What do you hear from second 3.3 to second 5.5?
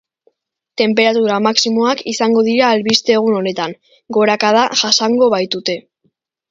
honetan, gorakada jasango